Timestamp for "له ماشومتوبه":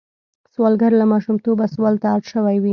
0.99-1.65